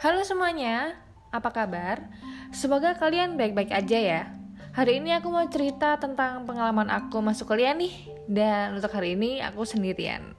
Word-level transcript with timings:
Halo 0.00 0.24
semuanya, 0.24 0.96
apa 1.28 1.52
kabar? 1.52 2.00
Semoga 2.56 2.96
kalian 2.96 3.36
baik-baik 3.36 3.68
aja 3.68 3.98
ya. 4.00 4.22
Hari 4.72 4.96
ini 4.96 5.12
aku 5.12 5.28
mau 5.28 5.44
cerita 5.44 6.00
tentang 6.00 6.48
pengalaman 6.48 6.88
aku 6.88 7.20
masuk 7.20 7.52
kuliah 7.52 7.76
nih. 7.76 8.08
Dan 8.24 8.80
untuk 8.80 8.96
hari 8.96 9.12
ini 9.12 9.44
aku 9.44 9.68
sendirian. 9.68 10.32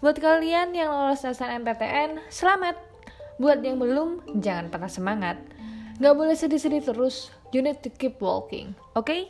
Buat 0.00 0.24
kalian 0.24 0.72
yang 0.72 0.88
lolos 0.88 1.20
SNMPTN, 1.20 2.32
selamat. 2.32 2.80
Buat 3.36 3.60
yang 3.60 3.76
belum, 3.76 4.40
jangan 4.40 4.72
pernah 4.72 4.88
semangat. 4.88 5.36
Gak 6.00 6.16
boleh 6.16 6.32
sedih-sedih 6.32 6.80
terus, 6.80 7.28
you 7.52 7.60
need 7.60 7.84
to 7.84 7.92
keep 7.92 8.16
walking, 8.24 8.72
oke? 8.96 9.04
Okay? 9.04 9.28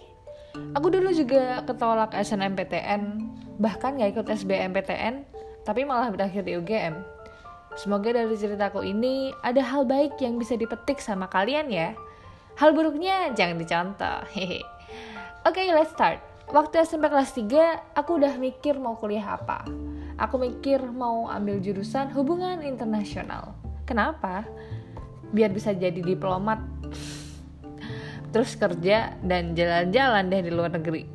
Aku 0.78 0.86
dulu 0.86 1.10
juga 1.10 1.66
ketolak 1.66 2.14
SNMPTN, 2.14 3.26
bahkan 3.58 3.98
gak 3.98 4.22
ikut 4.22 4.38
SBMPTN, 4.38 5.26
tapi 5.66 5.82
malah 5.82 6.14
berakhir 6.14 6.46
di 6.46 6.54
UGM. 6.62 7.10
Semoga 7.74 8.14
dari 8.14 8.38
ceritaku 8.38 8.86
ini 8.86 9.34
ada 9.42 9.58
hal 9.58 9.82
baik 9.82 10.22
yang 10.22 10.38
bisa 10.38 10.54
dipetik 10.54 11.02
sama 11.02 11.26
kalian 11.26 11.66
ya. 11.74 11.90
Hal 12.54 12.70
buruknya 12.70 13.34
jangan 13.34 13.58
dicontoh. 13.58 14.18
Hehe. 14.30 14.62
Oke, 15.42 15.58
okay, 15.58 15.74
let's 15.74 15.90
start. 15.90 16.22
Waktu 16.54 16.86
SMP 16.86 17.10
kelas 17.10 17.34
3, 17.34 17.98
aku 17.98 18.20
udah 18.20 18.38
mikir 18.38 18.78
mau 18.78 18.94
kuliah 18.94 19.34
apa. 19.34 19.66
Aku 20.22 20.38
mikir 20.38 20.78
mau 20.86 21.26
ambil 21.26 21.58
jurusan 21.58 22.14
hubungan 22.14 22.62
internasional. 22.62 23.58
Kenapa? 23.82 24.46
Biar 25.34 25.50
bisa 25.50 25.74
jadi 25.74 25.98
diplomat. 25.98 26.62
Terus 28.30 28.54
kerja 28.54 29.18
dan 29.18 29.58
jalan-jalan 29.58 30.30
deh 30.30 30.42
di 30.46 30.50
luar 30.54 30.70
negeri. 30.70 31.10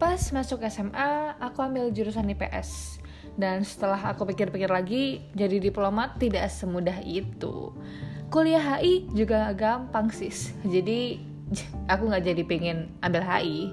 Pas 0.00 0.20
masuk 0.32 0.64
SMA, 0.72 1.36
aku 1.36 1.60
ambil 1.60 1.92
jurusan 1.92 2.32
IPS. 2.32 3.01
Dan 3.32 3.64
setelah 3.64 4.12
aku 4.12 4.28
pikir-pikir 4.28 4.68
lagi, 4.68 5.24
jadi 5.32 5.56
diplomat 5.56 6.20
tidak 6.20 6.52
semudah 6.52 7.00
itu. 7.00 7.72
Kuliah 8.32 8.80
HI 8.80 9.12
juga 9.12 9.52
gampang 9.52 10.08
sis. 10.08 10.56
Jadi 10.64 11.20
aku 11.92 12.08
nggak 12.08 12.24
jadi 12.32 12.42
pengen 12.48 12.88
ambil 13.04 13.24
HI 13.24 13.72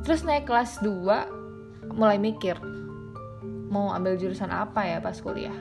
terus 0.00 0.24
naik 0.24 0.48
kelas 0.48 0.80
2 0.80 1.92
mulai 1.92 2.16
mikir 2.16 2.56
mau 3.70 3.94
ambil 3.94 4.18
jurusan 4.18 4.50
apa 4.50 4.82
ya 4.82 4.98
pas 4.98 5.14
kuliah? 5.22 5.54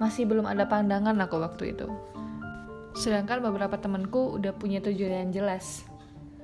Masih 0.00 0.24
belum 0.24 0.48
ada 0.48 0.64
pandangan 0.64 1.14
aku 1.20 1.36
waktu 1.36 1.76
itu. 1.76 1.86
Sedangkan 2.96 3.44
beberapa 3.44 3.76
temanku 3.76 4.40
udah 4.40 4.56
punya 4.56 4.80
tujuan 4.80 5.28
yang 5.28 5.32
jelas. 5.32 5.84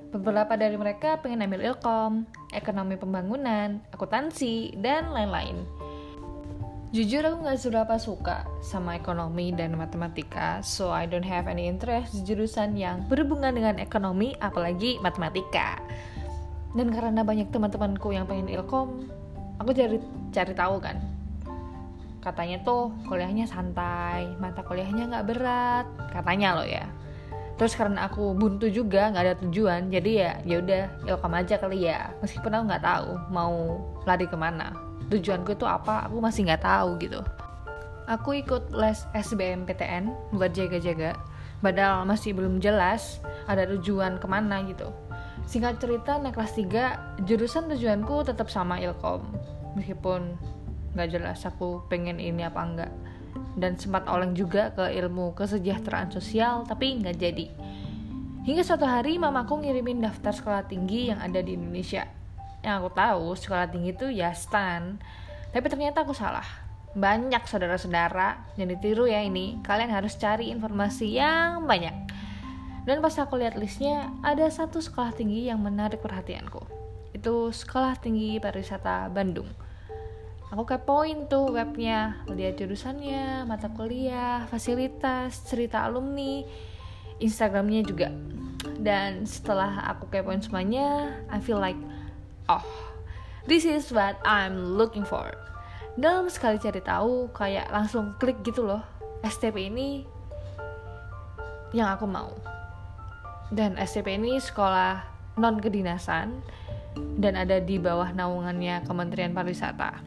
Beberapa 0.09 0.57
dari 0.57 0.77
mereka 0.77 1.21
pengen 1.21 1.45
ambil 1.45 1.73
ilkom 1.73 2.25
ekonomi 2.53 2.97
pembangunan 2.97 3.81
akuntansi 3.93 4.73
dan 4.77 5.13
lain-lain 5.13 5.78
Jujur 6.89 7.21
aku 7.21 7.45
gak 7.45 7.61
seberapa 7.61 8.01
suka 8.01 8.49
sama 8.65 8.97
ekonomi 8.97 9.53
dan 9.53 9.77
matematika, 9.77 10.57
so 10.65 10.89
I 10.89 11.05
don't 11.05 11.21
have 11.21 11.45
any 11.45 11.69
interest 11.69 12.17
di 12.17 12.25
jurusan 12.25 12.73
yang 12.73 13.05
berhubungan 13.05 13.53
dengan 13.53 13.77
ekonomi, 13.77 14.33
apalagi 14.41 14.97
matematika. 14.97 15.77
Dan 16.73 16.89
karena 16.89 17.21
banyak 17.21 17.53
teman-temanku 17.53 18.09
yang 18.09 18.25
pengen 18.25 18.49
ilkom, 18.49 19.05
aku 19.61 19.69
cari 19.69 20.01
cari 20.33 20.53
tahu 20.57 20.81
kan. 20.81 20.97
Katanya 22.25 22.57
tuh 22.65 22.89
kuliahnya 23.05 23.45
santai, 23.45 24.25
mata 24.41 24.65
kuliahnya 24.65 25.13
nggak 25.13 25.27
berat, 25.29 25.85
katanya 26.09 26.57
loh 26.57 26.65
ya. 26.65 26.89
Terus 27.61 27.77
karena 27.77 28.09
aku 28.09 28.33
buntu 28.33 28.65
juga 28.65 29.13
nggak 29.13 29.25
ada 29.29 29.35
tujuan, 29.45 29.93
jadi 29.93 30.09
ya 30.09 30.31
ya 30.41 30.55
udah 30.57 30.83
ilkom 31.05 31.37
aja 31.37 31.61
kali 31.61 31.85
ya. 31.85 32.17
Meskipun 32.25 32.49
aku 32.49 32.63
nggak 32.65 32.81
tahu 32.81 33.13
mau 33.29 33.77
lari 34.09 34.25
ke 34.25 34.33
mana 34.33 34.88
tujuanku 35.09 35.57
itu 35.57 35.65
apa? 35.65 36.05
Aku 36.07 36.21
masih 36.21 36.45
nggak 36.45 36.63
tahu 36.63 36.95
gitu. 37.01 37.21
Aku 38.09 38.33
ikut 38.37 38.73
les 38.73 39.05
SBMPTN 39.13 40.33
buat 40.33 40.53
jaga-jaga. 40.53 41.13
Padahal 41.59 42.07
masih 42.07 42.33
belum 42.33 42.63
jelas 42.63 43.19
ada 43.45 43.67
tujuan 43.67 44.17
ke 44.17 44.25
mana 44.25 44.63
gitu. 44.65 44.89
Singkat 45.45 45.81
cerita 45.81 46.17
naik 46.17 46.37
kelas 46.37 46.55
3 46.55 47.25
jurusan 47.27 47.67
tujuanku 47.69 48.25
tetap 48.25 48.47
sama 48.47 48.81
ilkom. 48.81 49.25
Meskipun 49.77 50.37
nggak 50.97 51.09
jelas 51.13 51.45
aku 51.45 51.85
pengen 51.85 52.17
ini 52.17 52.45
apa 52.45 52.61
enggak 52.65 52.91
dan 53.61 53.77
sempat 53.77 54.09
oleng 54.09 54.33
juga 54.33 54.73
ke 54.73 54.89
ilmu 54.89 55.37
kesejahteraan 55.37 56.09
sosial 56.09 56.65
tapi 56.65 56.97
nggak 56.97 57.17
jadi. 57.17 57.45
Hingga 58.47 58.63
suatu 58.65 58.87
hari 58.87 59.21
mamaku 59.21 59.61
ngirimin 59.61 60.01
daftar 60.01 60.33
sekolah 60.33 60.63
tinggi 60.65 61.13
yang 61.13 61.21
ada 61.21 61.43
di 61.43 61.53
Indonesia 61.53 62.18
yang 62.63 62.83
aku 62.83 62.91
tahu 62.91 63.35
sekolah 63.35 63.71
tinggi 63.71 63.95
itu 63.95 64.07
ya 64.11 64.35
stan. 64.35 64.99
Tapi 65.49 65.65
ternyata 65.71 66.03
aku 66.03 66.11
salah. 66.11 66.45
Banyak 66.93 67.45
saudara-saudara 67.45 68.57
yang 68.57 68.67
ditiru 68.69 69.05
ya 69.07 69.23
ini. 69.23 69.61
Kalian 69.63 69.93
harus 69.93 70.17
cari 70.19 70.51
informasi 70.51 71.15
yang 71.15 71.63
banyak. 71.63 71.93
Dan 72.83 73.05
pas 73.05 73.13
aku 73.21 73.37
lihat 73.37 73.55
listnya 73.55 74.09
ada 74.25 74.49
satu 74.49 74.81
sekolah 74.81 75.13
tinggi 75.13 75.47
yang 75.47 75.61
menarik 75.61 76.01
perhatianku. 76.01 76.65
Itu 77.13 77.53
sekolah 77.53 78.01
tinggi 78.01 78.41
pariwisata 78.41 79.07
Bandung. 79.13 79.47
Aku 80.49 80.65
kepoin 80.65 81.29
tuh 81.29 81.53
webnya 81.53 82.25
lihat 82.25 82.57
jurusannya 82.57 83.45
mata 83.45 83.69
kuliah 83.69 84.49
fasilitas 84.49 85.45
cerita 85.45 85.85
alumni 85.85 86.41
instagramnya 87.21 87.85
juga. 87.85 88.09
Dan 88.81 89.29
setelah 89.29 89.85
aku 89.93 90.09
kepoin 90.09 90.41
semuanya 90.41 91.13
I 91.29 91.37
feel 91.37 91.61
like 91.61 91.77
oh 92.49 92.65
this 93.45 93.63
is 93.63 93.93
what 93.93 94.17
I'm 94.25 94.77
looking 94.77 95.05
for. 95.05 95.33
Dalam 95.97 96.29
sekali 96.29 96.61
cari 96.61 96.81
tahu 96.81 97.29
kayak 97.33 97.69
langsung 97.73 98.17
klik 98.17 98.41
gitu 98.45 98.65
loh. 98.65 98.83
STP 99.25 99.67
ini 99.69 100.05
yang 101.73 101.93
aku 101.93 102.05
mau. 102.09 102.33
Dan 103.49 103.75
STP 103.77 104.17
ini 104.17 104.37
sekolah 104.37 105.01
non 105.41 105.57
kedinasan 105.57 106.39
dan 107.17 107.33
ada 107.35 107.57
di 107.57 107.81
bawah 107.81 108.13
naungannya 108.13 108.85
Kementerian 108.85 109.33
Pariwisata. 109.33 110.01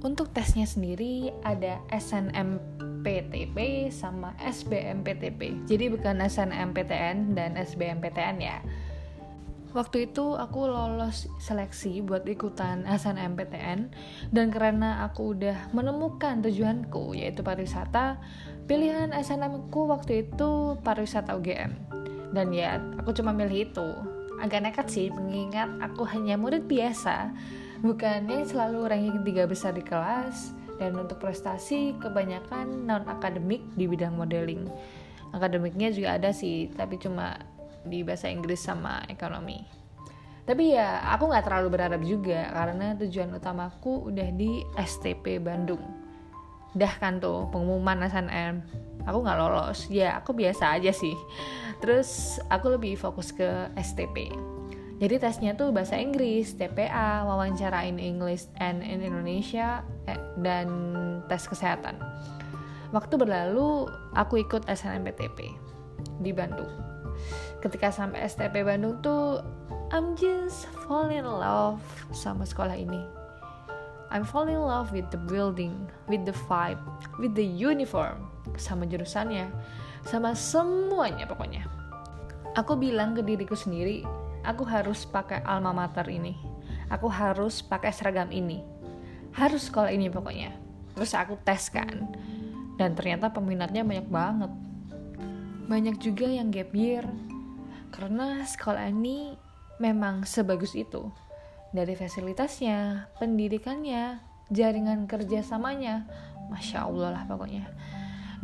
Untuk 0.00 0.32
tesnya 0.32 0.64
sendiri 0.64 1.32
ada 1.44 1.80
SNMPTP 1.90 3.88
sama 3.90 4.36
SBMPTP 4.38 5.66
jadi 5.66 5.90
bukan 5.90 6.20
SNMPTN 6.22 7.34
dan 7.34 7.58
SBMPTN 7.58 8.36
ya 8.38 8.60
waktu 9.72 10.10
itu 10.10 10.38
aku 10.38 10.68
lolos 10.68 11.26
seleksi 11.40 12.04
buat 12.04 12.22
ikutan 12.28 12.86
SNMPTN 12.86 13.90
dan 14.30 14.46
karena 14.52 15.06
aku 15.06 15.34
udah 15.34 15.70
menemukan 15.74 16.44
tujuanku 16.44 17.16
yaitu 17.16 17.40
pariwisata 17.40 18.20
pilihan 18.66 19.10
SNM 19.14 19.70
ku 19.70 19.86
waktu 19.90 20.26
itu 20.26 20.76
pariwisata 20.82 21.34
UGM 21.38 21.96
dan 22.34 22.52
ya 22.52 22.82
aku 23.00 23.16
cuma 23.16 23.32
milih 23.32 23.70
itu. 23.70 23.88
Agak 24.36 24.68
nekat 24.68 24.86
sih 24.92 25.08
mengingat 25.08 25.72
aku 25.80 26.04
hanya 26.04 26.36
murid 26.36 26.68
biasa 26.68 27.32
bukannya 27.80 28.44
selalu 28.44 28.84
ranking 28.84 29.24
tiga 29.24 29.48
besar 29.48 29.72
di 29.72 29.80
kelas 29.80 30.52
dan 30.76 30.92
untuk 30.92 31.16
prestasi 31.16 31.96
kebanyakan 31.96 32.84
non 32.84 33.08
akademik 33.08 33.64
di 33.80 33.88
bidang 33.88 34.12
modeling. 34.12 34.68
Akademiknya 35.32 35.88
juga 35.88 36.20
ada 36.20 36.30
sih 36.36 36.68
tapi 36.76 37.00
cuma 37.00 37.40
di 37.86 38.02
bahasa 38.02 38.28
Inggris 38.28 38.60
sama 38.60 39.02
ekonomi. 39.08 39.62
Tapi 40.46 40.78
ya 40.78 41.02
aku 41.10 41.26
nggak 41.26 41.46
terlalu 41.46 41.68
berharap 41.74 42.02
juga 42.06 42.46
karena 42.54 42.94
tujuan 42.94 43.34
utamaku 43.34 44.10
udah 44.10 44.28
di 44.30 44.62
STP 44.78 45.42
Bandung. 45.42 45.82
Dah 46.76 46.92
kan 47.02 47.18
tuh 47.18 47.50
pengumuman 47.50 48.06
SNM 48.06 48.62
aku 49.02 49.18
nggak 49.22 49.38
lolos. 49.38 49.90
Ya 49.90 50.18
aku 50.18 50.36
biasa 50.36 50.78
aja 50.78 50.94
sih. 50.94 51.14
Terus 51.82 52.38
aku 52.46 52.78
lebih 52.78 52.94
fokus 52.94 53.34
ke 53.34 53.70
STP 53.74 54.30
jadi 54.96 55.20
tesnya 55.20 55.52
tuh 55.52 55.76
bahasa 55.76 56.00
Inggris, 56.00 56.56
TPA, 56.56 57.28
wawancara 57.28 57.84
in 57.84 58.00
English 58.00 58.48
and 58.56 58.80
in 58.80 59.04
Indonesia, 59.04 59.84
eh, 60.08 60.16
dan 60.40 60.68
tes 61.28 61.44
kesehatan. 61.44 62.00
Waktu 62.96 63.20
berlalu, 63.20 63.92
aku 64.16 64.40
ikut 64.40 64.64
SNMPTP 64.64 65.52
di 66.24 66.32
Bandung 66.32 66.70
ketika 67.64 67.90
sampai 67.90 68.24
STP 68.26 68.66
Bandung 68.66 69.00
tuh 69.00 69.42
I'm 69.90 70.18
just 70.18 70.66
fall 70.84 71.08
in 71.10 71.26
love 71.26 71.82
sama 72.10 72.42
sekolah 72.42 72.74
ini 72.74 73.16
I'm 74.06 74.22
fall 74.22 74.46
in 74.46 74.62
love 74.62 74.94
with 74.94 75.10
the 75.10 75.18
building, 75.18 75.90
with 76.06 76.22
the 76.22 76.34
vibe, 76.46 76.78
with 77.18 77.34
the 77.34 77.42
uniform, 77.42 78.30
sama 78.54 78.86
jurusannya, 78.86 79.50
sama 80.06 80.30
semuanya 80.38 81.26
pokoknya. 81.26 81.66
Aku 82.54 82.78
bilang 82.78 83.18
ke 83.18 83.26
diriku 83.26 83.58
sendiri, 83.58 84.06
aku 84.46 84.62
harus 84.62 85.02
pakai 85.04 85.42
alma 85.42 85.74
mater 85.74 86.06
ini. 86.06 86.38
Aku 86.86 87.10
harus 87.10 87.60
pakai 87.66 87.90
seragam 87.90 88.30
ini. 88.30 88.62
Harus 89.34 89.66
sekolah 89.66 89.90
ini 89.90 90.06
pokoknya. 90.06 90.54
Terus 90.94 91.12
aku 91.18 91.34
tes 91.42 91.66
kan. 91.68 92.14
Dan 92.78 92.94
ternyata 92.94 93.28
peminatnya 93.34 93.82
banyak 93.82 94.06
banget. 94.06 94.52
Banyak 95.66 95.98
juga 95.98 96.30
yang 96.30 96.54
gap 96.54 96.70
year, 96.70 97.02
karena 97.90 98.46
sekolah 98.46 98.86
ini 98.86 99.34
memang 99.82 100.22
sebagus 100.22 100.78
itu. 100.78 101.10
Dari 101.74 101.98
fasilitasnya, 101.98 103.10
pendidikannya, 103.18 104.22
jaringan 104.54 105.10
kerjasamanya, 105.10 106.06
masya 106.46 106.86
Allah 106.86 107.18
lah 107.18 107.22
pokoknya. 107.26 107.66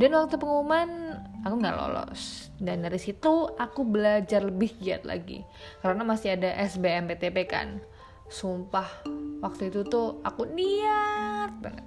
Dan 0.03 0.19
waktu 0.19 0.35
pengumuman 0.35 1.15
aku 1.47 1.55
nggak 1.63 1.77
lolos. 1.79 2.51
Dan 2.59 2.83
dari 2.83 2.99
situ 2.99 3.47
aku 3.55 3.87
belajar 3.87 4.43
lebih 4.43 4.75
giat 4.83 5.07
lagi. 5.07 5.47
Karena 5.79 6.03
masih 6.03 6.35
ada 6.35 6.51
SBMPTP 6.59 7.47
kan. 7.47 7.79
Sumpah 8.27 8.89
waktu 9.45 9.69
itu 9.69 9.85
tuh 9.85 10.19
aku 10.25 10.49
niat 10.49 11.53
banget 11.61 11.87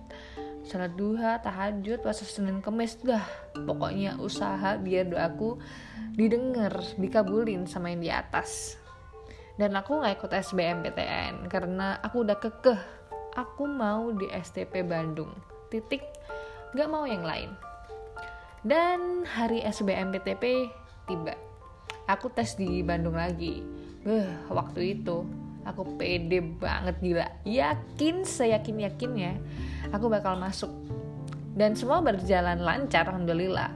salat 0.65 0.97
duha 0.97 1.38
tahajud 1.45 2.01
puasa 2.01 2.25
senin 2.25 2.59
kemis 2.59 2.97
dah. 3.06 3.21
Pokoknya 3.53 4.17
usaha 4.17 4.75
biar 4.81 5.06
doaku 5.06 5.62
didengar 6.17 6.81
dikabulin 6.97 7.69
sama 7.69 7.94
yang 7.94 8.01
di 8.01 8.09
atas. 8.09 8.81
Dan 9.56 9.77
aku 9.77 10.01
nggak 10.01 10.19
ikut 10.19 10.31
SBMPTN 10.33 11.47
karena 11.47 12.01
aku 12.01 12.25
udah 12.25 12.38
kekeh. 12.41 12.81
Aku 13.38 13.69
mau 13.69 14.09
di 14.12 14.25
STP 14.31 14.83
Bandung. 14.83 15.31
Titik. 15.69 16.01
Nggak 16.73 16.89
mau 16.91 17.06
yang 17.06 17.23
lain. 17.23 17.53
Dan 18.65 19.23
hari 19.23 19.61
SBMPTP 19.61 20.73
tiba. 21.06 21.38
Aku 22.09 22.33
tes 22.33 22.57
di 22.57 22.81
Bandung 22.81 23.15
lagi. 23.15 23.61
Beuh, 24.01 24.25
waktu 24.50 24.97
itu 24.97 25.25
aku 25.65 25.97
pede 25.97 26.39
banget 26.39 26.95
gila. 27.01 27.27
Yakin 27.44 28.23
seyakin 28.23 28.85
yakinnya 28.85 29.41
aku 29.89 30.07
bakal 30.07 30.38
masuk. 30.38 30.71
Dan 31.57 31.73
semua 31.73 32.00
berjalan 32.06 32.62
lancar 32.62 33.09
alhamdulillah. 33.09 33.73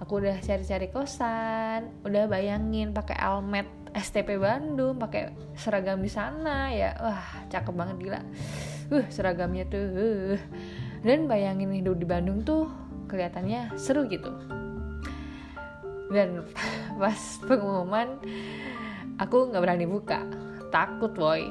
Aku 0.00 0.18
udah 0.18 0.40
cari-cari 0.40 0.88
kosan 0.88 1.92
udah 2.08 2.24
bayangin 2.24 2.96
pakai 2.96 3.20
almet 3.20 3.68
STP 3.92 4.40
Bandung 4.40 4.96
pakai 4.96 5.34
seragam 5.52 6.00
di 6.00 6.08
sana 6.08 6.72
ya. 6.72 6.96
Wah 6.96 7.46
cakep 7.52 7.74
banget 7.76 7.96
gila. 8.00 8.20
Uh 8.90 9.04
seragamnya 9.12 9.68
tuh 9.68 9.86
uh. 9.86 10.38
dan 11.04 11.28
bayangin 11.28 11.70
hidup 11.70 12.00
di 12.00 12.06
Bandung 12.08 12.42
tuh 12.42 12.66
kelihatannya 13.12 13.76
seru 13.76 14.08
gitu. 14.08 14.32
Dan 16.10 16.48
pas 17.00 17.20
pengumuman 17.44 18.18
aku 19.20 19.52
nggak 19.52 19.62
berani 19.62 19.86
buka 19.86 20.24
takut 20.70 21.12
boy. 21.14 21.50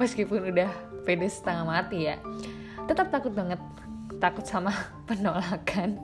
Meskipun 0.00 0.50
udah 0.54 0.70
pede 1.04 1.28
setengah 1.28 1.66
mati 1.66 2.08
ya. 2.08 2.16
Tetap 2.86 3.10
takut 3.12 3.34
banget. 3.34 3.58
Takut 4.22 4.46
sama 4.46 4.72
penolakan. 5.10 5.98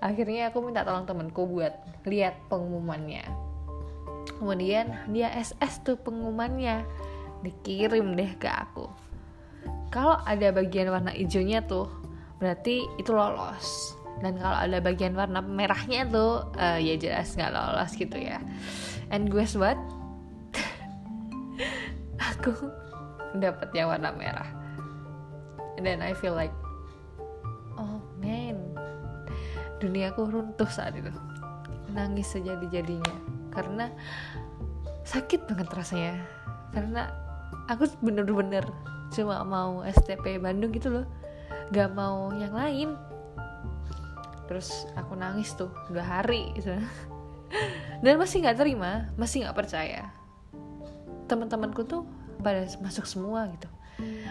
Akhirnya 0.00 0.52
aku 0.52 0.60
minta 0.60 0.84
tolong 0.84 1.08
temenku 1.08 1.48
buat 1.48 1.72
lihat 2.04 2.36
pengumumannya. 2.52 3.24
Kemudian 4.36 4.92
dia 5.10 5.32
SS 5.32 5.82
tuh 5.82 5.96
pengumumannya. 5.96 6.84
Dikirim 7.42 8.16
deh 8.16 8.32
ke 8.36 8.48
aku. 8.48 8.86
Kalau 9.88 10.20
ada 10.22 10.52
bagian 10.52 10.92
warna 10.92 11.14
hijaunya 11.14 11.64
tuh 11.64 11.88
berarti 12.36 12.84
itu 13.00 13.10
lolos. 13.16 13.96
Dan 14.20 14.40
kalau 14.40 14.56
ada 14.56 14.80
bagian 14.80 15.12
warna 15.12 15.44
merahnya 15.44 16.08
tuh 16.08 16.48
uh, 16.56 16.80
ya 16.80 16.96
jelas 16.96 17.36
nggak 17.36 17.52
lolos 17.52 17.92
gitu 17.96 18.16
ya. 18.16 18.40
And 19.08 19.32
guess 19.32 19.56
what 19.56 19.76
aku 22.52 22.70
dapat 23.42 23.68
yang 23.74 23.90
warna 23.90 24.14
merah. 24.14 24.48
And 25.76 25.84
then 25.84 26.00
I 26.00 26.16
feel 26.16 26.32
like 26.32 26.54
oh 27.76 28.00
man. 28.20 28.60
Duniaku 29.76 30.32
runtuh 30.32 30.68
saat 30.68 30.96
itu. 30.96 31.12
Nangis 31.92 32.32
sejadi-jadinya. 32.32 33.16
Karena 33.52 33.92
sakit 35.04 35.44
banget 35.44 35.68
rasanya. 35.68 36.14
Karena 36.72 37.12
aku 37.68 37.88
bener-bener 38.00 38.64
cuma 39.12 39.44
mau 39.44 39.84
STP 39.84 40.40
Bandung 40.40 40.72
gitu 40.72 40.88
loh. 40.88 41.06
Gak 41.76 41.92
mau 41.92 42.32
yang 42.32 42.56
lain. 42.56 42.96
Terus 44.48 44.88
aku 44.96 45.12
nangis 45.18 45.52
tuh 45.52 45.68
dua 45.92 46.02
hari 46.02 46.56
gitu. 46.56 46.72
Dan 48.02 48.18
masih 48.18 48.42
nggak 48.42 48.58
terima 48.58 49.10
masih 49.20 49.44
nggak 49.44 49.56
percaya. 49.58 50.08
Teman-temanku 51.26 51.82
tuh 51.84 52.06
pada 52.46 52.62
masuk 52.78 53.02
semua 53.10 53.50
gitu. 53.50 53.66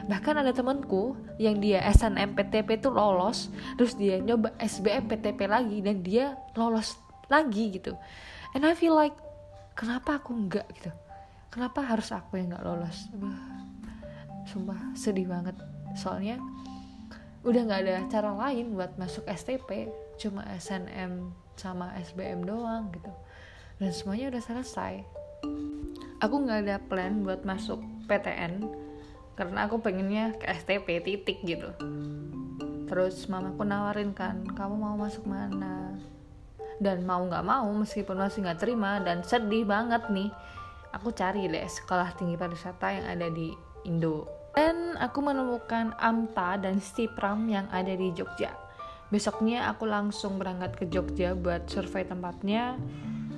Bahkan 0.05 0.39
ada 0.39 0.53
temanku 0.53 1.17
yang 1.41 1.57
dia 1.57 1.81
SNMPTP 1.89 2.79
tuh 2.79 2.93
lolos 2.93 3.49
terus 3.75 3.97
dia 3.97 4.21
nyoba 4.21 4.53
SBMPTP 4.61 5.49
lagi 5.49 5.83
dan 5.83 5.99
dia 6.05 6.39
lolos 6.55 6.95
lagi 7.27 7.75
gitu. 7.75 7.97
And 8.53 8.63
I 8.63 8.77
feel 8.77 8.95
like 8.95 9.17
kenapa 9.75 10.21
aku 10.21 10.31
enggak 10.31 10.69
gitu? 10.79 10.93
Kenapa 11.49 11.81
harus 11.83 12.13
aku 12.13 12.37
yang 12.37 12.53
nggak 12.53 12.63
lolos? 12.63 13.09
Sumpah 14.47 14.93
sedih 14.93 15.27
banget. 15.27 15.57
Soalnya 15.97 16.37
udah 17.41 17.61
nggak 17.65 17.81
ada 17.83 17.95
cara 18.07 18.31
lain 18.31 18.77
buat 18.77 18.93
masuk 19.01 19.25
STP 19.25 19.89
cuma 20.21 20.45
SNM 20.55 21.33
sama 21.57 21.91
SBM 21.99 22.45
doang 22.45 22.93
gitu. 22.93 23.11
Dan 23.81 23.91
semuanya 23.91 24.29
udah 24.31 24.43
selesai. 24.45 24.93
Aku 26.21 26.35
nggak 26.45 26.69
ada 26.69 26.77
plan 26.79 27.25
buat 27.25 27.43
masuk 27.43 27.94
PTN 28.07 28.65
karena 29.35 29.67
aku 29.67 29.83
pengennya 29.83 30.37
ke 30.39 30.47
STP 30.47 31.03
titik 31.03 31.43
gitu. 31.43 31.75
Terus 32.85 33.25
mamaku 33.27 33.65
nawarin 33.65 34.15
kan 34.15 34.45
kamu 34.55 34.75
mau 34.77 34.95
masuk 34.95 35.27
mana? 35.27 35.97
Dan 36.79 37.03
mau 37.03 37.23
nggak 37.25 37.43
mau 37.43 37.67
meskipun 37.75 38.15
masih 38.15 38.45
nggak 38.45 38.61
terima 38.61 39.01
dan 39.03 39.25
sedih 39.25 39.67
banget 39.67 40.07
nih 40.11 40.29
aku 40.95 41.11
cari 41.11 41.51
deh 41.51 41.67
sekolah 41.67 42.15
tinggi 42.15 42.39
pariwisata 42.39 42.87
yang 42.95 43.05
ada 43.11 43.27
di 43.27 43.51
Indo. 43.83 44.23
Dan 44.55 44.95
aku 44.95 45.19
menemukan 45.19 45.91
AMTA 45.99 46.63
dan 46.63 46.79
Stipram 46.79 47.43
yang 47.51 47.67
ada 47.75 47.91
di 47.91 48.15
Jogja. 48.15 48.55
Besoknya 49.11 49.67
aku 49.67 49.83
langsung 49.83 50.39
berangkat 50.39 50.79
ke 50.79 50.85
Jogja 50.87 51.35
buat 51.35 51.67
survei 51.67 52.07
tempatnya 52.07 52.79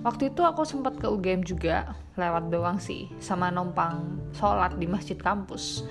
waktu 0.07 0.31
itu 0.31 0.39
aku 0.39 0.63
sempat 0.63 0.95
ke 0.95 1.03
UGM 1.11 1.43
juga 1.43 1.91
lewat 2.15 2.47
doang 2.47 2.79
sih 2.79 3.11
sama 3.19 3.51
numpang 3.51 4.23
sholat 4.31 4.79
di 4.79 4.87
masjid 4.87 5.19
kampus. 5.19 5.83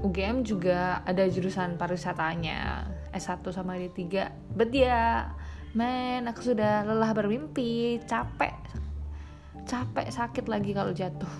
UGM 0.00 0.40
juga 0.48 1.04
ada 1.04 1.28
jurusan 1.28 1.76
pariwisatanya 1.76 2.88
S1 3.12 3.44
sama 3.52 3.76
D3 3.76 4.00
but 4.56 4.72
ya 4.72 5.28
men 5.76 6.24
aku 6.24 6.56
sudah 6.56 6.88
lelah 6.88 7.12
bermimpi 7.12 8.00
capek 8.08 8.56
capek 9.68 10.08
sakit 10.08 10.48
lagi 10.48 10.72
kalau 10.72 10.96
jatuh. 10.96 11.34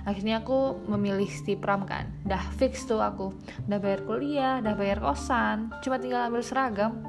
Akhirnya 0.00 0.40
aku 0.40 0.80
memilih 0.88 1.28
stipram 1.28 1.84
kan. 1.84 2.08
Dah 2.24 2.40
fix 2.56 2.88
tuh 2.88 3.04
aku. 3.04 3.36
Udah 3.68 3.78
bayar 3.78 4.00
kuliah 4.08 4.54
udah 4.58 4.74
bayar 4.74 4.98
kosan 4.98 5.70
cuma 5.84 6.02
tinggal 6.02 6.26
ambil 6.26 6.42
seragam 6.42 7.04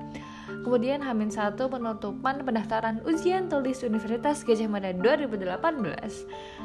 Kemudian 0.62 1.02
Hamin 1.02 1.34
satu 1.34 1.74
penutupan 1.74 2.46
pendaftaran 2.46 3.02
ujian 3.02 3.50
tulis 3.50 3.82
Universitas 3.82 4.46
Gajah 4.46 4.70
Mada 4.70 4.94
2018. 4.94 5.58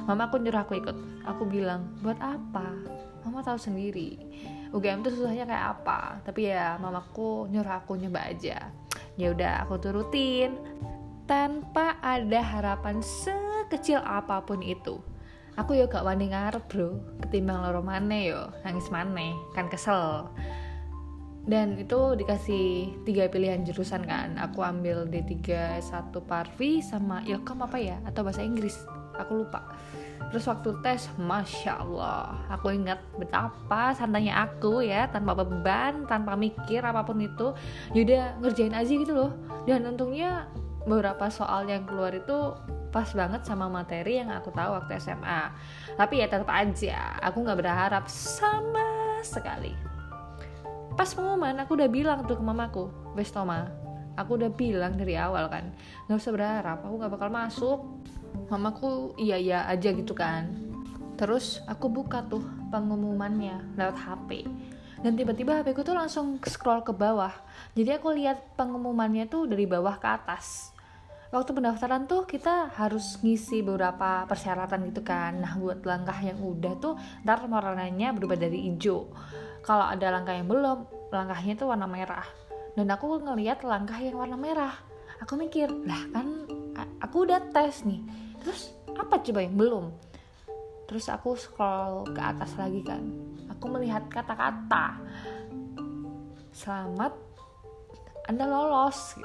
Mama 0.05 0.29
aku 0.29 0.37
nyuruh 0.37 0.61
aku 0.61 0.77
ikut. 0.77 0.97
Aku 1.25 1.49
bilang, 1.49 1.89
buat 2.05 2.21
apa? 2.21 2.77
Mama 3.25 3.41
tahu 3.41 3.57
sendiri. 3.57 4.21
UGM 4.77 5.01
itu 5.01 5.17
susahnya 5.17 5.49
kayak 5.49 5.67
apa. 5.81 6.21
Tapi 6.29 6.53
ya 6.53 6.77
mamaku 6.77 7.49
nyuruh 7.49 7.81
aku 7.81 7.97
nyoba 7.97 8.29
aja. 8.29 8.69
Ya 9.17 9.33
udah 9.33 9.65
aku 9.65 9.81
turutin 9.81 10.61
tanpa 11.25 11.97
ada 12.05 12.45
harapan 12.45 13.01
sekecil 13.01 14.05
apa 14.05 14.45
pun 14.45 14.61
itu. 14.61 15.01
Aku 15.57 15.73
ya 15.73 15.89
gak 15.89 16.05
wani 16.05 16.37
ngarep 16.37 16.69
bro, 16.69 17.01
ketimbang 17.25 17.65
loro 17.65 17.81
mane 17.81 18.29
yo, 18.29 18.53
nangis 18.61 18.93
mane, 18.93 19.33
kan 19.57 19.73
kesel 19.73 20.29
dan 21.47 21.79
itu 21.79 22.19
dikasih 22.19 22.91
tiga 23.07 23.31
pilihan 23.31 23.63
jurusan 23.63 24.03
kan. 24.03 24.35
Aku 24.51 24.67
ambil 24.67 25.07
D3 25.07 25.47
S1 25.79 26.11
Parvi 26.27 26.83
sama 26.83 27.23
Ilkom 27.23 27.63
apa 27.63 27.79
ya? 27.79 28.03
Atau 28.03 28.27
bahasa 28.27 28.43
Inggris. 28.43 28.75
Aku 29.15 29.47
lupa. 29.47 29.63
Terus 30.35 30.43
waktu 30.51 30.75
tes 30.83 31.07
Masya 31.15 31.87
Allah. 31.87 32.35
Aku 32.51 32.75
ingat 32.75 32.99
betapa 33.15 33.95
santainya 33.95 34.43
aku 34.43 34.83
ya. 34.83 35.07
Tanpa 35.07 35.39
beban 35.39 36.03
tanpa 36.11 36.35
mikir 36.35 36.83
apa 36.83 37.07
pun 37.07 37.23
itu. 37.23 37.55
Yaudah 37.95 38.43
ngerjain 38.43 38.75
aja 38.75 38.91
gitu 38.91 39.15
loh. 39.15 39.31
Dan 39.71 39.87
untungnya 39.87 40.51
beberapa 40.83 41.31
soal 41.31 41.71
yang 41.71 41.87
keluar 41.87 42.11
itu 42.11 42.59
pas 42.91 43.07
banget 43.15 43.47
sama 43.47 43.71
materi 43.71 44.19
yang 44.23 44.33
aku 44.33 44.49
tahu 44.55 44.73
waktu 44.73 44.97
SMA 44.97 45.53
tapi 46.01 46.23
ya 46.23 46.33
tetap 46.33 46.49
aja 46.49 47.19
aku 47.21 47.45
nggak 47.45 47.59
berharap 47.61 48.09
sama 48.09 49.21
sekali 49.21 49.96
pas 50.97 51.09
pengumuman 51.13 51.55
aku 51.61 51.77
udah 51.77 51.89
bilang 51.93 52.25
tuh 52.25 52.41
ke 52.41 52.45
mamaku 52.45 52.89
wes 53.15 53.31
Toma 53.31 53.69
aku 54.17 54.41
udah 54.41 54.51
bilang 54.51 54.97
dari 54.97 55.15
awal 55.15 55.47
kan 55.53 55.71
nggak 56.09 56.19
usah 56.19 56.33
berharap 56.33 56.79
aku 56.83 56.95
nggak 56.99 57.13
bakal 57.13 57.31
masuk. 57.31 57.81
Mamaku 58.53 59.17
iya 59.17 59.41
iya 59.41 59.59
aja 59.65 59.97
gitu 59.97 60.13
kan. 60.13 60.53
Terus 61.17 61.65
aku 61.65 61.89
buka 61.89 62.21
tuh 62.21 62.45
pengumumannya 62.69 63.81
lewat 63.81 63.97
HP 63.97 64.45
dan 65.01 65.13
tiba-tiba 65.17 65.61
HP 65.61 65.73
ku 65.77 65.81
tuh 65.85 65.97
langsung 65.97 66.37
scroll 66.45 66.85
ke 66.85 66.93
bawah. 66.93 67.33
Jadi 67.73 67.97
aku 67.97 68.13
lihat 68.13 68.57
pengumumannya 68.57 69.29
tuh 69.29 69.49
dari 69.49 69.65
bawah 69.65 69.97
ke 69.97 70.09
atas. 70.09 70.73
Waktu 71.33 71.53
pendaftaran 71.53 72.07
tuh 72.07 72.25
kita 72.25 72.71
harus 72.77 73.19
ngisi 73.25 73.61
beberapa 73.61 74.25
persyaratan 74.29 74.89
gitu 74.93 75.01
kan. 75.01 75.41
Nah 75.41 75.57
buat 75.57 75.85
langkah 75.85 76.17
yang 76.21 76.41
udah 76.41 76.75
tuh 76.77 76.95
ntar 77.25 77.45
warnanya 77.45 78.13
berubah 78.13 78.37
dari 78.37 78.69
hijau 78.69 79.09
kalau 79.67 79.83
ada 79.83 80.15
langkah 80.15 80.31
yang 80.31 80.47
belum 80.47 80.79
langkahnya 81.11 81.53
itu 81.59 81.67
warna 81.67 81.91
merah. 81.91 82.27
Dan 82.79 82.87
aku 82.87 83.19
ngeliat 83.19 83.67
langkah 83.67 83.99
yang 83.99 84.15
warna 84.15 84.39
merah. 84.39 84.79
Aku 85.27 85.35
mikir 85.35 85.67
lah 85.83 86.07
kan 86.15 86.47
aku 87.03 87.27
udah 87.27 87.43
tes 87.51 87.83
nih. 87.83 87.99
Terus 88.41 88.71
apa 88.95 89.19
coba 89.19 89.43
yang 89.43 89.59
belum? 89.59 89.91
Terus 90.87 91.11
aku 91.11 91.35
scroll 91.35 92.07
ke 92.15 92.23
atas 92.23 92.55
lagi 92.55 92.79
kan. 92.87 93.03
Aku 93.59 93.67
melihat 93.67 94.07
kata-kata 94.07 95.03
selamat 96.55 97.13
anda 98.31 98.47
lolos. 98.47 99.19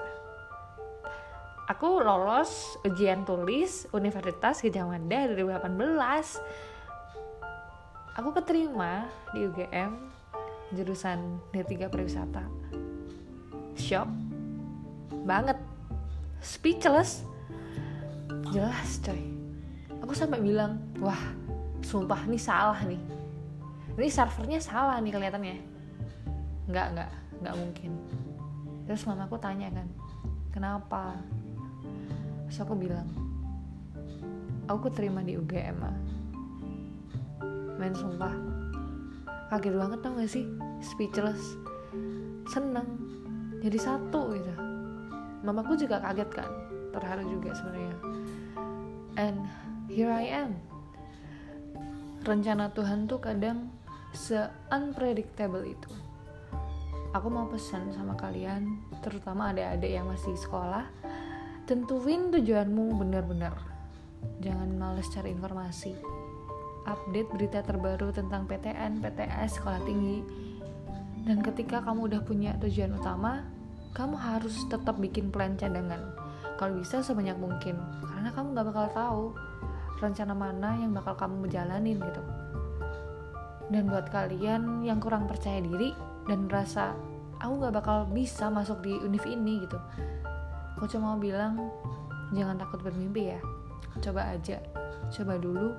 Aku 1.70 2.02
lolos 2.02 2.82
ujian 2.84 3.24
tulis 3.24 3.88
Universitas 3.94 4.60
Gajah 4.60 4.90
Mada 4.90 5.32
2018 5.32 6.82
aku 8.12 8.30
keterima 8.36 9.08
di 9.32 9.48
UGM 9.48 10.21
jurusan 10.76 11.40
D3 11.52 11.92
pariwisata. 11.92 12.44
Shock 13.76 14.08
banget. 15.24 15.58
Speechless. 16.42 17.24
Jelas 18.52 19.00
coy. 19.06 19.22
Aku 20.02 20.18
sampai 20.18 20.42
bilang 20.42 20.82
wah 21.00 21.20
sumpah 21.86 22.26
ini 22.26 22.40
salah 22.42 22.80
nih. 22.84 23.00
Ini 23.96 24.10
servernya 24.10 24.60
salah 24.60 24.98
nih 24.98 25.12
kelihatannya. 25.14 25.58
Nggak 26.68 26.88
nggak 26.98 27.12
nggak 27.44 27.56
mungkin. 27.56 27.92
Terus 28.90 29.06
mamaku 29.06 29.38
tanya 29.38 29.70
kan 29.72 29.88
kenapa? 30.52 31.16
Terus 32.48 32.60
aku 32.60 32.74
bilang 32.76 33.08
aku 34.68 34.92
terima 34.92 35.24
di 35.24 35.38
UGM 35.38 35.80
ah. 35.84 35.98
main 37.80 37.96
sumpah. 37.98 38.34
Kaget 39.52 39.76
banget 39.76 40.00
tau 40.00 40.16
gak 40.16 40.32
sih 40.32 40.48
speechless 40.82 41.58
seneng 42.50 43.02
jadi 43.62 43.78
satu 43.78 44.34
gitu. 44.36 44.54
Mamaku 45.46 45.78
juga 45.78 46.02
kaget 46.02 46.30
kan 46.34 46.50
terharu 46.92 47.24
juga 47.30 47.54
sebenarnya. 47.54 47.98
And 49.16 49.38
here 49.88 50.10
I 50.10 50.26
am. 50.46 50.58
Rencana 52.22 52.74
Tuhan 52.74 53.10
tuh 53.10 53.22
kadang 53.22 53.70
se-unpredictable 54.14 55.66
itu. 55.66 55.90
Aku 57.12 57.28
mau 57.28 57.50
pesan 57.50 57.92
sama 57.94 58.18
kalian 58.18 58.82
terutama 59.04 59.52
adik-adik 59.52 59.92
yang 59.94 60.08
masih 60.08 60.34
sekolah 60.38 60.86
tentuin 61.66 62.34
tujuanmu 62.34 62.98
benar-benar. 62.98 63.58
Jangan 64.42 64.70
males 64.78 65.10
cari 65.10 65.34
informasi. 65.34 65.94
Update 66.86 67.30
berita 67.30 67.62
terbaru 67.62 68.10
tentang 68.10 68.50
PTN, 68.50 69.06
PTS, 69.06 69.62
sekolah 69.62 69.82
tinggi 69.86 70.50
dan 71.26 71.46
ketika 71.46 71.86
kamu 71.86 72.10
udah 72.10 72.22
punya 72.26 72.58
tujuan 72.58 72.98
utama 72.98 73.46
kamu 73.92 74.16
harus 74.16 74.56
tetap 74.72 74.96
bikin 74.98 75.30
plan 75.30 75.60
cadangan. 75.60 76.16
Kalau 76.56 76.80
bisa 76.80 77.04
sebanyak 77.04 77.36
mungkin 77.36 77.76
karena 78.08 78.30
kamu 78.32 78.56
gak 78.56 78.68
bakal 78.72 78.88
tahu 78.94 79.26
rencana 80.00 80.34
mana 80.34 80.80
yang 80.80 80.96
bakal 80.96 81.14
kamu 81.18 81.50
jalanin 81.52 82.00
gitu. 82.00 82.24
Dan 83.72 83.88
buat 83.88 84.08
kalian 84.12 84.84
yang 84.84 85.00
kurang 85.04 85.28
percaya 85.28 85.60
diri 85.60 85.92
dan 86.28 86.48
merasa 86.48 86.96
aku 87.44 87.68
gak 87.68 87.76
bakal 87.84 87.98
bisa 88.08 88.48
masuk 88.48 88.80
di 88.80 88.96
univ 88.96 89.24
ini 89.28 89.68
gitu. 89.68 89.78
Aku 90.80 90.88
cuma 90.88 91.14
mau 91.14 91.20
bilang 91.20 91.60
jangan 92.32 92.56
takut 92.58 92.80
bermimpi 92.80 93.36
ya. 93.36 93.40
Coba 94.00 94.32
aja. 94.32 94.64
Coba 95.12 95.36
dulu. 95.36 95.76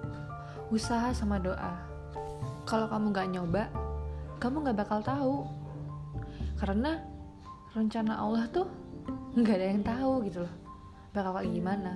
Usaha 0.68 1.16
sama 1.16 1.40
doa. 1.40 1.80
Kalau 2.68 2.86
kamu 2.92 3.06
gak 3.16 3.28
nyoba 3.32 3.72
kamu 4.42 4.66
gak 4.66 4.78
bakal 4.82 4.98
tahu. 4.98 5.36
Karena 6.58 6.98
rencana 7.78 8.18
Allah 8.18 8.50
tuh 8.50 8.66
nggak 9.38 9.54
ada 9.54 9.66
yang 9.70 9.82
tahu 9.86 10.12
gitu 10.26 10.38
loh. 10.42 10.54
Bakal 11.14 11.30
kayak 11.38 11.50
gimana? 11.54 11.92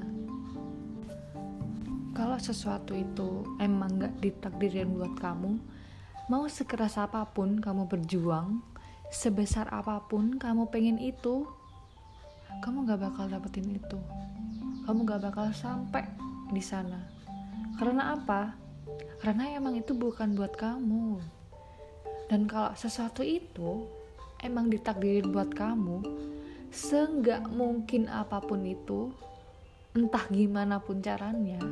Kalau 2.14 2.38
sesuatu 2.38 2.94
itu 2.94 3.42
emang 3.58 3.98
nggak 3.98 4.22
ditakdirin 4.22 4.94
buat 4.94 5.18
kamu 5.18 5.58
mau 6.26 6.46
sekeras 6.50 6.98
apa 6.98 7.22
pun 7.28 7.62
kamu 7.62 7.86
berjuang 7.86 8.58
sebesar 9.14 9.70
apa 9.70 10.02
pun 10.10 10.34
kamu 10.40 10.66
pengen 10.74 10.98
itu 10.98 11.46
kamu 12.64 12.88
gak 12.88 13.04
bakal 13.04 13.28
dapetin 13.28 13.68
itu. 13.68 14.00
Kamu 14.88 15.04
gak 15.04 15.28
bakal 15.28 15.52
sampai 15.52 16.08
di 16.48 16.64
sana. 16.64 17.04
Karena 17.76 18.16
apa? 18.16 18.56
Karena 19.20 19.52
emang 19.52 19.76
itu 19.76 19.92
bukan 19.92 20.32
buat 20.32 20.56
kamu 20.56 21.35
dan 22.26 22.50
kalau 22.50 22.74
sesuatu 22.74 23.22
itu 23.22 23.86
emang 24.42 24.70
ditakdirin 24.70 25.30
buat 25.30 25.50
kamu 25.54 26.02
seenggak 26.74 27.46
mungkin 27.48 28.10
apa 28.10 28.42
pun 28.42 28.66
itu 28.66 29.14
entah 29.96 30.28
gimana 30.28 30.82
pun 30.82 31.00
caranya 31.00 31.62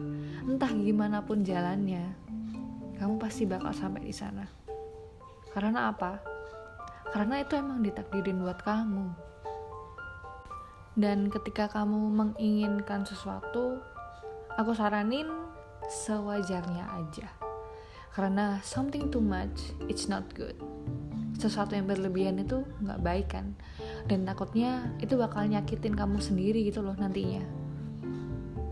entah 0.47 0.73
gimana 0.73 1.21
pun 1.21 1.45
jalannya 1.45 2.25
kamu 2.95 3.19
pasti 3.19 3.45
bakal 3.45 3.75
sampai 3.75 4.07
di 4.07 4.15
sana. 4.15 4.47
Karena 5.53 5.91
apa? 5.91 6.19
Karena 7.13 7.43
itu 7.43 7.53
emang 7.59 7.83
ditakdirin 7.83 8.43
buat 8.43 8.63
kamu. 8.63 9.07
Dan 10.95 11.27
ketika 11.29 11.67
kamu 11.69 11.99
menginginkan 12.15 13.03
sesuatu 13.03 13.83
aku 14.55 14.73
saranin 14.73 15.27
sewajarnya 15.85 16.87
aja 16.87 17.29
karena 18.15 18.63
something 18.63 19.11
too 19.11 19.21
much 19.21 19.75
it's 19.91 20.07
not 20.07 20.23
good. 20.39 20.55
Sesuatu 21.35 21.75
yang 21.75 21.91
berlebihan 21.91 22.39
itu 22.39 22.63
nggak 22.79 23.03
baik 23.03 23.27
kan. 23.35 23.59
Dan 24.07 24.23
takutnya 24.23 24.95
itu 25.03 25.19
bakal 25.19 25.51
nyakitin 25.51 25.99
kamu 25.99 26.23
sendiri 26.23 26.63
gitu 26.63 26.79
loh 26.81 26.95
nantinya. 26.95 27.43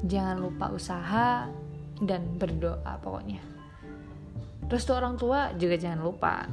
Jangan 0.07 0.39
lupa 0.39 0.71
usaha 0.71 1.51
dan 1.99 2.23
berdoa 2.39 3.03
pokoknya. 3.03 3.43
Terus 4.71 4.87
tuh 4.87 4.95
orang 4.95 5.19
tua 5.19 5.51
juga 5.59 5.75
jangan 5.75 6.07
lupa. 6.07 6.47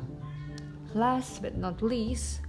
Last 0.98 1.46
but 1.46 1.53
not 1.53 1.86
least 1.86 2.41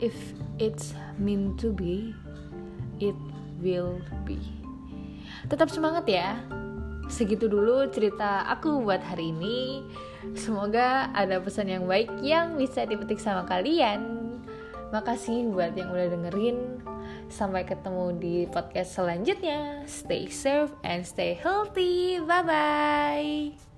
if 0.00 0.16
it's 0.56 0.96
meant 1.20 1.60
to 1.60 1.76
be 1.76 2.16
it 3.04 3.16
will 3.60 4.00
be. 4.24 4.40
Tetap 5.52 5.68
semangat 5.68 6.08
ya 6.08 6.40
segitu 7.06 7.46
dulu 7.46 7.86
cerita 7.90 8.46
aku 8.50 8.82
buat 8.82 9.02
hari 9.02 9.30
ini. 9.34 9.86
Semoga 10.34 11.10
ada 11.14 11.38
pesan 11.38 11.70
yang 11.70 11.84
baik 11.86 12.10
yang 12.22 12.58
bisa 12.58 12.82
dipetik 12.86 13.22
sama 13.22 13.46
kalian. 13.46 14.26
Makasih 14.90 15.50
buat 15.50 15.74
yang 15.74 15.90
udah 15.90 16.08
dengerin. 16.10 16.58
Sampai 17.26 17.66
ketemu 17.66 18.04
di 18.18 18.34
podcast 18.46 18.94
selanjutnya. 18.94 19.82
Stay 19.90 20.30
safe 20.30 20.70
and 20.86 21.02
stay 21.02 21.34
healthy. 21.34 22.22
Bye 22.22 22.44
bye. 22.46 23.75